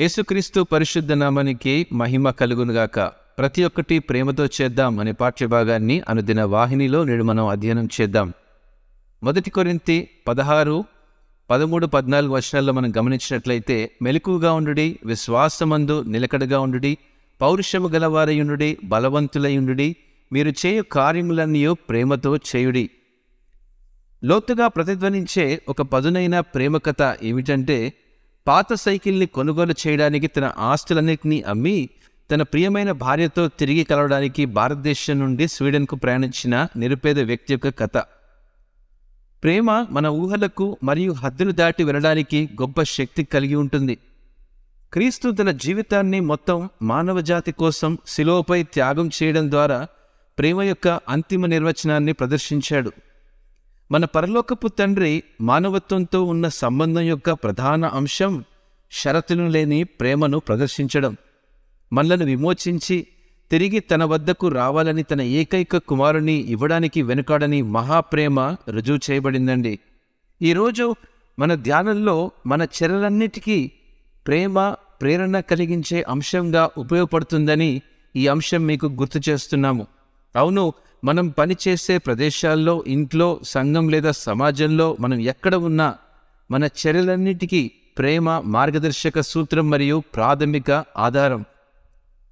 యేసుక్రీస్తు 0.00 0.60
పరిశుద్ధ 0.60 1.12
నామానికి 1.12 1.86
మహిమ 1.92 2.30
కలుగునుగాక 2.30 3.00
ప్రతి 3.38 3.64
ఒక్కటి 3.64 3.98
ప్రేమతో 3.98 4.46
చేద్దాం 4.46 5.00
అనే 5.00 5.12
పాఠ్యభాగాన్ని 5.12 6.02
అనుదిన 6.08 6.42
వాహినిలో 6.42 7.04
నేడు 7.04 7.24
మనం 7.24 7.46
అధ్యయనం 7.46 7.88
చేద్దాం. 8.00 8.32
మొదటి 9.22 9.50
కొరింతి 9.50 10.10
పదహారు 10.28 10.84
పదమూడు 11.50 11.86
పద్నాలుగు 11.86 12.32
వచనాల్లో 12.32 12.72
మనం 12.72 12.92
గమనించినట్లయితే 12.96 13.90
మెలకుగా 14.02 14.52
ఉండుడి 14.52 14.98
విశ్వాసమందు 15.04 16.02
నిలకడగా 16.02 16.60
ఉండుడి 16.60 16.98
పౌరుషము 17.40 17.88
గలవారయుండుడి 17.88 18.78
బలవంతులయుండుడి 18.84 19.96
మీరు 20.32 20.48
చేయు 20.48 20.82
కార్యములన్నీ 20.82 21.74
ప్రేమతో 21.74 22.36
చేయుడి. 22.36 22.90
లోతుగా 24.24 24.68
ప్రతిధ్వనించే 24.68 25.62
ఒక 25.68 25.82
పదునైన 25.82 26.40
ప్రేమ 26.40 26.76
కథ 26.76 27.16
ఏమిటంటే 27.22 27.92
పాత 28.48 28.74
సైకిల్ని 28.74 29.26
కొనుగోలు 29.26 29.74
చేయడానికి 29.86 30.26
తన 30.26 30.52
ఆస్తులన్నింటినీ 30.58 31.40
అమ్మి 31.40 31.88
తన 32.34 32.42
ప్రియమైన 32.42 32.92
భార్యతో 32.92 33.48
తిరిగి 33.48 33.84
కలవడానికి 33.84 34.44
భారతదేశం 34.44 35.18
నుండి 35.18 35.48
స్వీడన్కు 35.48 35.96
ప్రయాణించిన 35.96 36.68
నిరుపేద 36.76 37.20
వ్యక్తి 37.20 37.54
యొక్క 37.54 37.68
కథ. 37.68 37.98
ప్రేమ 39.44 39.86
మన 39.90 40.06
ఊహలకు 40.06 40.76
మరియు 40.82 41.12
హద్దులు 41.12 41.52
దాటి 41.52 41.84
వెళ్ళడానికి 41.84 42.48
గొప్ప 42.62 42.82
శక్తి 42.82 43.24
కలిగి 43.24 43.54
ఉంటుంది. 43.54 43.98
క్రీస్తు 44.92 45.30
తన 45.30 45.50
జీవితాన్ని 45.50 46.20
మొత్తం 46.20 46.70
మానవజాతి 46.82 47.52
కోసం 47.52 47.98
శిలువపై 48.06 48.62
త్యాగం 48.62 49.10
చేయడం 49.22 49.50
ద్వారా 49.50 49.86
ప్రేమ 50.38 50.62
యొక్క 50.62 50.88
అంతిమ 50.88 51.46
నిర్వచనాన్ని 51.46 52.12
ప్రదర్శించాడు. 52.12 52.92
మన 53.90 54.04
పరలోకపు 54.04 54.68
తండ్రి 54.68 55.22
మానవత్వంతో 55.40 56.24
ఉన్న 56.24 56.48
సంబంధం 56.48 57.00
యొక్క 57.00 57.32
ప్రధాన 57.32 57.84
అంశం 57.84 58.44
షరతులు 58.90 59.48
లేని 59.48 59.84
ప్రేమను 59.84 60.38
ప్రదర్శించడం. 60.38 61.16
మనలను 61.92 62.24
విమోచించి 62.24 63.06
తిరిగి 63.50 63.80
తన 63.80 64.04
వద్దకు 64.04 64.48
రావాలని 64.48 65.02
తన 65.02 65.20
ఏకైక 65.20 65.76
కుమారుని 65.76 66.32
ఇవ్వడానికి 66.32 67.02
వెనుకాడని 67.02 67.62
మహాప్రేమ 67.62 68.40
రుజువు 68.68 68.98
చేయబడిందండి. 69.10 69.78
ఈరోజు 70.42 70.94
మన 71.38 71.54
ధ్యానంలో 71.54 72.30
మన 72.46 72.62
చర్యలన్నిటికీ 72.62 73.70
ప్రేమ 74.26 74.74
ప్రేరణ 75.00 75.40
కలిగించే 75.40 76.02
అంశంగా 76.02 76.70
ఉపయోగపడుతుందని 76.78 77.82
ఈ 78.16 78.26
అంశం 78.26 78.66
మీకు 78.66 78.86
గుర్తు 78.86 79.30
చేస్తున్నాము. 79.30 79.86
అవును 80.36 80.72
మనం 81.04 81.28
పనిచేసే 81.28 81.98
ప్రదేశాల్లో 81.98 82.84
ఇంట్లో 82.86 83.40
సంఘం 83.44 83.88
లేదా 83.88 84.10
సమాజంలో 84.10 84.96
మనం 85.00 85.20
ఎక్కడ 85.20 85.54
ఉన్నా 85.54 85.94
మన 86.50 86.64
చర్యలన్నిటికీ 86.64 87.70
ప్రేమ 87.98 88.40
మార్గదర్శక 88.40 89.20
సూత్రం 89.20 89.70
మరియు 89.70 90.02
ప్రాథమిక 90.14 90.84
ఆధారం. 90.96 91.44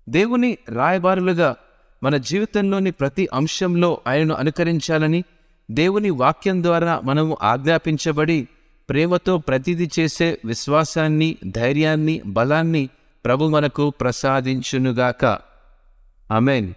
దేవుని 0.09 0.59
రాయబారులుగా 0.69 1.57
మన 2.03 2.17
జీవితంలోని 2.17 2.91
ప్రతి 2.91 3.29
అంశంలో 3.33 4.01
ఆయనను 4.07 4.35
అనుకరించాలని 4.35 5.25
దేవుని 5.71 6.11
వాక్యం 6.11 6.63
ద్వారా 6.63 7.01
మనము 7.05 7.37
ఆజ్ఞాపించబడి 7.43 8.49
ప్రేమతో 8.89 9.39
ప్రతిదీ 9.39 9.91
చేసే 9.99 10.39
విశ్వాసాన్ని 10.45 11.37
ధైర్యాన్ని 11.47 12.23
బలాన్ని 12.27 12.89
ప్రభు 13.25 13.45
మనకు 13.45 13.91
ప్రసాదించునుగాక. 13.91 15.25
అమెన్ 16.31 16.75